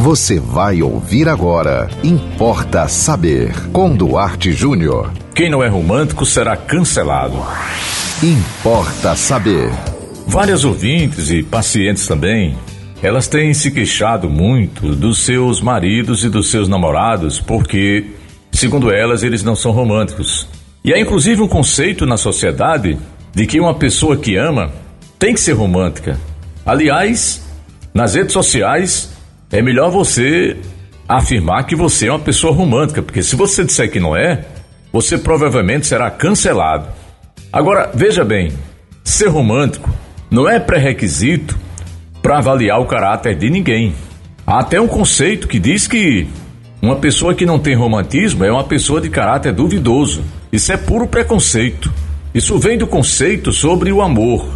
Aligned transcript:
Você 0.00 0.40
vai 0.40 0.80
ouvir 0.80 1.28
agora. 1.28 1.86
Importa 2.02 2.88
saber. 2.88 3.52
Com 3.70 3.94
Duarte 3.94 4.50
Júnior. 4.50 5.12
Quem 5.34 5.50
não 5.50 5.62
é 5.62 5.68
romântico 5.68 6.24
será 6.24 6.56
cancelado. 6.56 7.36
Importa 8.22 9.14
saber. 9.14 9.70
Várias 10.26 10.64
ouvintes 10.64 11.30
e 11.30 11.42
pacientes 11.42 12.06
também, 12.06 12.56
elas 13.02 13.28
têm 13.28 13.52
se 13.52 13.70
queixado 13.70 14.30
muito 14.30 14.94
dos 14.96 15.18
seus 15.18 15.60
maridos 15.60 16.24
e 16.24 16.30
dos 16.30 16.50
seus 16.50 16.66
namorados 16.66 17.38
porque, 17.38 18.06
segundo 18.50 18.90
elas, 18.90 19.22
eles 19.22 19.42
não 19.42 19.54
são 19.54 19.70
românticos. 19.70 20.48
E 20.82 20.94
há 20.94 20.98
inclusive 20.98 21.42
um 21.42 21.48
conceito 21.48 22.06
na 22.06 22.16
sociedade 22.16 22.96
de 23.34 23.46
que 23.46 23.60
uma 23.60 23.74
pessoa 23.74 24.16
que 24.16 24.34
ama 24.34 24.72
tem 25.18 25.34
que 25.34 25.40
ser 25.40 25.52
romântica. 25.52 26.18
Aliás, 26.64 27.42
nas 27.92 28.14
redes 28.14 28.32
sociais, 28.32 29.19
é 29.52 29.60
melhor 29.60 29.90
você 29.90 30.56
afirmar 31.08 31.64
que 31.64 31.74
você 31.74 32.06
é 32.06 32.12
uma 32.12 32.18
pessoa 32.20 32.52
romântica, 32.52 33.02
porque 33.02 33.22
se 33.22 33.34
você 33.34 33.64
disser 33.64 33.90
que 33.90 33.98
não 33.98 34.16
é, 34.16 34.44
você 34.92 35.18
provavelmente 35.18 35.86
será 35.86 36.10
cancelado. 36.10 36.88
Agora, 37.52 37.90
veja 37.92 38.24
bem, 38.24 38.52
ser 39.02 39.28
romântico 39.28 39.90
não 40.30 40.48
é 40.48 40.60
pré-requisito 40.60 41.58
para 42.22 42.38
avaliar 42.38 42.80
o 42.80 42.86
caráter 42.86 43.34
de 43.34 43.50
ninguém. 43.50 43.94
Há 44.46 44.60
até 44.60 44.80
um 44.80 44.86
conceito 44.86 45.48
que 45.48 45.58
diz 45.58 45.88
que 45.88 46.28
uma 46.80 46.96
pessoa 46.96 47.34
que 47.34 47.44
não 47.44 47.58
tem 47.58 47.74
romantismo 47.74 48.44
é 48.44 48.52
uma 48.52 48.64
pessoa 48.64 49.00
de 49.00 49.10
caráter 49.10 49.52
duvidoso. 49.52 50.22
Isso 50.52 50.72
é 50.72 50.76
puro 50.76 51.08
preconceito. 51.08 51.92
Isso 52.32 52.58
vem 52.58 52.78
do 52.78 52.86
conceito 52.86 53.52
sobre 53.52 53.90
o 53.92 54.00
amor. 54.00 54.48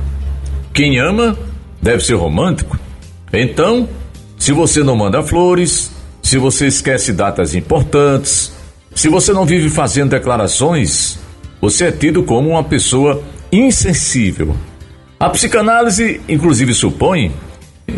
Quem 0.72 0.98
ama 1.00 1.36
deve 1.82 2.02
ser 2.04 2.14
romântico. 2.14 2.78
Então, 3.32 3.88
se 4.36 4.52
você 4.52 4.82
não 4.82 4.96
manda 4.96 5.22
flores, 5.22 5.90
se 6.22 6.38
você 6.38 6.66
esquece 6.66 7.12
datas 7.12 7.54
importantes, 7.54 8.52
se 8.94 9.08
você 9.08 9.32
não 9.32 9.44
vive 9.44 9.68
fazendo 9.68 10.10
declarações, 10.10 11.18
você 11.60 11.86
é 11.86 11.92
tido 11.92 12.22
como 12.22 12.50
uma 12.50 12.64
pessoa 12.64 13.22
insensível. 13.50 14.54
A 15.18 15.30
psicanálise, 15.30 16.20
inclusive, 16.28 16.74
supõe 16.74 17.32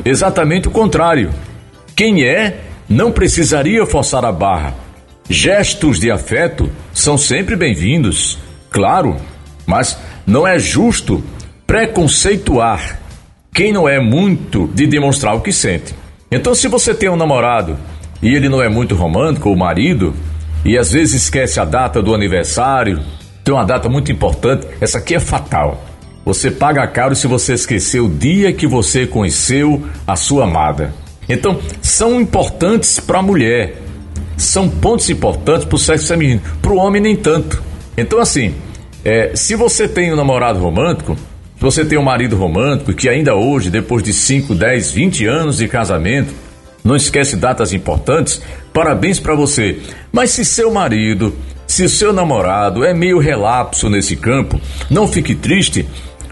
exatamente 0.05 0.69
o 0.69 0.71
contrário. 0.71 1.31
Quem 1.95 2.25
é 2.25 2.61
não 2.89 3.11
precisaria 3.11 3.85
forçar 3.87 4.25
a 4.25 4.33
barra. 4.33 4.75
Gestos 5.29 5.99
de 5.99 6.11
afeto 6.11 6.71
são 6.93 7.19
sempre 7.19 7.57
bem-vindos, 7.57 8.39
claro, 8.71 9.17
mas 9.67 9.99
não 10.25 10.47
é 10.47 10.59
justo 10.59 11.23
preconceituar 11.67 13.01
quem 13.53 13.73
não 13.73 13.89
é 13.89 13.99
muito 13.99 14.69
de 14.75 14.87
demonstrar 14.87 15.35
o 15.35 15.41
que 15.41 15.51
sente. 15.51 15.95
Então, 16.37 16.55
se 16.55 16.69
você 16.69 16.95
tem 16.95 17.09
um 17.09 17.17
namorado 17.17 17.79
e 18.21 18.35
ele 18.35 18.47
não 18.51 18.63
é 18.63 18.69
muito 18.69 18.95
romântico, 18.95 19.51
o 19.51 19.57
marido, 19.57 20.15
e 20.67 20.77
às 20.77 20.93
vezes 20.93 21.23
esquece 21.23 21.59
a 21.59 21.65
data 21.65 22.03
do 22.03 22.15
aniversário, 22.15 23.01
tem 23.43 23.55
uma 23.55 23.65
data 23.65 23.89
muito 23.89 24.13
importante, 24.13 24.67
essa 24.79 24.99
aqui 24.99 25.15
é 25.15 25.19
fatal. 25.19 25.83
Você 26.27 26.51
paga 26.51 26.87
caro 26.89 27.17
se 27.17 27.27
você 27.27 27.55
esquecer 27.55 28.01
o 28.01 28.09
dia 28.11 28.53
que 28.53 28.67
você 28.67 29.07
conheceu 29.07 29.83
a 30.07 30.15
sua 30.15 30.45
amada. 30.45 30.93
Então, 31.27 31.59
são 31.81 32.21
importantes 32.21 33.01
para 33.01 33.21
a 33.21 33.23
mulher, 33.23 33.81
são 34.37 34.69
pontos 34.69 35.09
importantes 35.09 35.65
para 35.65 35.77
o 35.77 35.79
sexo 35.79 36.09
feminino, 36.09 36.43
para 36.61 36.73
o 36.73 36.77
homem 36.77 37.01
nem 37.01 37.17
tanto. 37.17 37.63
Então, 37.97 38.21
assim, 38.21 38.55
é, 39.03 39.35
se 39.35 39.55
você 39.55 39.89
tem 39.89 40.13
um 40.13 40.17
namorado 40.17 40.59
romântico, 40.59 41.17
se 41.57 41.63
você 41.63 41.85
tem 41.85 41.99
um 41.99 42.03
marido 42.03 42.37
romântico 42.37 42.93
que 42.93 43.09
ainda 43.09 43.35
hoje, 43.35 43.71
depois 43.71 44.03
de 44.03 44.13
5, 44.13 44.55
10, 44.55 44.93
20 44.93 45.27
anos 45.27 45.57
de 45.57 45.67
casamento, 45.67 46.33
não 46.85 46.95
esquece 46.95 47.35
datas 47.35 47.73
importantes, 47.73 48.43
parabéns 48.73 49.19
para 49.19 49.35
você. 49.35 49.81
Mas 50.13 50.31
se 50.31 50.45
seu 50.45 50.71
marido, 50.71 51.35
se 51.67 51.89
seu 51.89 52.13
namorado 52.13 52.85
é 52.85 52.93
meio 52.93 53.19
relapso 53.19 53.89
nesse 53.89 54.15
campo, 54.17 54.61
não 54.91 55.09
fique 55.09 55.35
triste, 55.35 55.87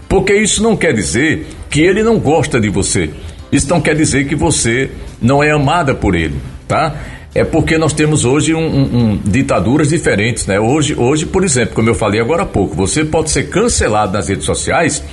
porque 0.07 0.33
isso 0.33 0.61
não 0.61 0.77
quer 0.77 0.93
dizer 0.93 1.47
que 1.69 1.81
ele 1.81 2.03
não 2.03 2.19
gosta 2.19 2.59
de 2.59 2.69
você. 2.69 3.09
Isso 3.51 3.69
não 3.69 3.81
quer 3.81 3.95
dizer 3.95 4.27
que 4.27 4.35
você 4.35 4.91
não 5.21 5.43
é 5.43 5.51
amada 5.51 5.95
por 5.95 6.15
ele, 6.15 6.35
tá? 6.67 6.95
É 7.35 7.43
porque 7.43 7.77
nós 7.77 7.91
temos 7.91 8.23
hoje 8.23 8.55
um, 8.55 8.65
um, 8.65 8.97
um, 8.97 9.17
ditaduras 9.17 9.89
diferentes, 9.89 10.47
né? 10.47 10.57
Hoje, 10.57 10.95
hoje, 10.97 11.25
por 11.25 11.43
exemplo, 11.43 11.75
como 11.75 11.89
eu 11.89 11.93
falei 11.93 12.21
agora 12.21 12.43
há 12.43 12.45
pouco, 12.45 12.73
você 12.73 13.03
pode 13.03 13.29
ser 13.29 13.49
cancelado 13.49 14.13
nas 14.13 14.29
redes 14.29 14.45
sociais 14.45 15.03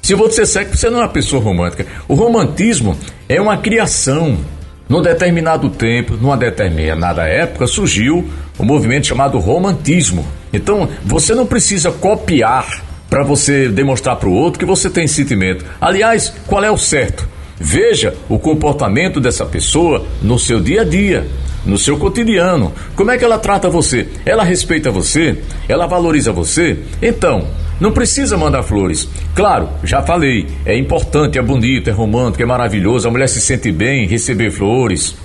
se 0.00 0.14
você 0.14 0.44
que 0.64 0.76
você 0.76 0.88
não 0.88 1.00
é 1.00 1.02
uma 1.02 1.08
pessoa 1.08 1.42
romântica. 1.42 1.84
O 2.06 2.14
romantismo 2.14 2.96
é 3.28 3.40
uma 3.40 3.56
criação. 3.56 4.38
Num 4.88 5.02
determinado 5.02 5.70
tempo, 5.70 6.14
numa 6.14 6.36
determinada 6.36 7.26
época, 7.26 7.66
surgiu 7.66 8.28
um 8.60 8.64
movimento 8.64 9.06
chamado 9.06 9.38
romantismo. 9.38 10.24
Então, 10.52 10.88
você 11.02 11.34
não 11.34 11.46
precisa 11.46 11.90
copiar 11.90 12.84
para 13.08 13.24
você 13.24 13.68
demonstrar 13.68 14.16
para 14.16 14.28
o 14.28 14.34
outro 14.34 14.60
que 14.60 14.66
você 14.66 14.90
tem 14.90 15.08
sentimento. 15.08 15.64
Aliás, 15.80 16.34
qual 16.46 16.62
é 16.62 16.70
o 16.70 16.76
certo? 16.76 17.26
Veja 17.58 18.14
o 18.28 18.38
comportamento 18.38 19.20
dessa 19.20 19.46
pessoa 19.46 20.06
no 20.20 20.38
seu 20.38 20.60
dia 20.60 20.82
a 20.82 20.84
dia 20.84 21.26
no 21.64 21.78
seu 21.78 21.96
cotidiano. 21.98 22.72
Como 22.94 23.10
é 23.10 23.18
que 23.18 23.24
ela 23.24 23.38
trata 23.38 23.68
você? 23.68 24.08
Ela 24.24 24.44
respeita 24.44 24.90
você? 24.90 25.38
Ela 25.68 25.86
valoriza 25.86 26.32
você? 26.32 26.78
Então, 27.00 27.46
não 27.80 27.92
precisa 27.92 28.36
mandar 28.36 28.62
flores. 28.62 29.08
Claro, 29.34 29.68
já 29.82 30.02
falei, 30.02 30.46
é 30.64 30.76
importante, 30.76 31.38
é 31.38 31.42
bonito, 31.42 31.90
é 31.90 31.92
romântico, 31.92 32.42
é 32.42 32.46
maravilhoso, 32.46 33.08
a 33.08 33.10
mulher 33.10 33.28
se 33.28 33.40
sente 33.40 33.72
bem 33.72 34.06
receber 34.06 34.50
flores, 34.50 35.16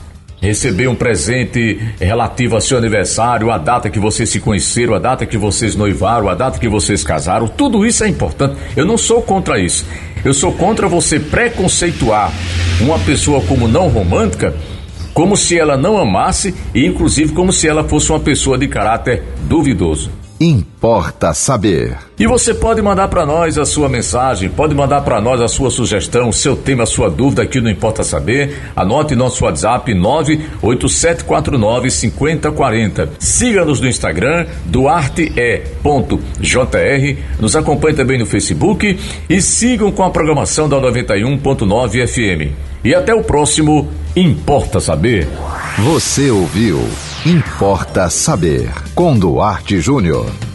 receber 0.41 0.87
um 0.87 0.95
presente 0.95 1.79
relativo 1.99 2.55
ao 2.55 2.61
seu 2.61 2.77
aniversário, 2.77 3.51
a 3.51 3.57
data 3.57 3.89
que 3.89 3.99
vocês 3.99 4.29
se 4.29 4.39
conheceram, 4.39 4.95
a 4.95 4.99
data 4.99 5.25
que 5.25 5.37
vocês 5.37 5.75
noivaram, 5.75 6.29
a 6.29 6.35
data 6.35 6.59
que 6.59 6.67
vocês 6.67 7.03
casaram, 7.03 7.47
tudo 7.47 7.85
isso 7.85 8.03
é 8.03 8.07
importante. 8.07 8.55
Eu 8.75 8.85
não 8.85 8.97
sou 8.97 9.21
contra 9.21 9.59
isso. 9.59 9.85
Eu 10.23 10.33
sou 10.33 10.51
contra 10.51 10.87
você 10.87 11.19
preconceituar 11.19 12.31
uma 12.81 12.99
pessoa 12.99 13.41
como 13.41 13.67
não 13.67 13.87
romântica 13.87 14.53
como 15.13 15.35
se 15.35 15.57
ela 15.57 15.77
não 15.77 15.97
amasse 15.97 16.53
e 16.73 16.85
inclusive 16.85 17.33
como 17.33 17.51
se 17.51 17.67
ela 17.67 17.83
fosse 17.83 18.11
uma 18.11 18.19
pessoa 18.19 18.57
de 18.57 18.67
caráter 18.67 19.23
duvidoso. 19.47 20.11
Importa 20.39 21.33
saber. 21.33 21.97
E 22.17 22.25
você 22.25 22.53
pode 22.53 22.81
mandar 22.81 23.09
para 23.09 23.25
nós 23.25 23.57
a 23.57 23.65
sua 23.65 23.89
mensagem, 23.89 24.49
pode 24.49 24.73
mandar 24.73 25.01
para 25.01 25.19
nós 25.19 25.41
a 25.41 25.49
sua 25.49 25.69
sugestão, 25.69 26.29
o 26.29 26.33
seu 26.33 26.55
tema, 26.55 26.83
a 26.83 26.85
sua 26.85 27.09
dúvida 27.09 27.41
aqui 27.41 27.59
no 27.59 27.69
Importa 27.69 28.05
Saber. 28.05 28.57
Anote 28.73 29.15
nosso 29.15 29.43
WhatsApp 29.43 29.93
98749 29.93 31.91
5040. 31.91 33.09
Siga-nos 33.19 33.81
no 33.81 33.87
Instagram, 33.89 34.45
duarte.jr. 34.65 36.21
Nos 37.37 37.57
acompanhe 37.57 37.97
também 37.97 38.17
no 38.17 38.25
Facebook 38.25 38.97
e 39.29 39.41
sigam 39.41 39.91
com 39.91 40.03
a 40.03 40.09
programação 40.09 40.69
da 40.69 40.77
91.9 40.77 42.07
FM. 42.07 42.55
E 42.85 42.95
até 42.95 43.13
o 43.13 43.23
próximo 43.23 43.89
Importa 44.15 44.79
Saber. 44.79 45.27
Você 45.79 46.31
ouviu 46.31 46.81
Importa 47.25 48.09
Saber 48.09 48.69
com 48.99 49.17
Duarte 49.17 49.79
Júnior. 49.79 50.48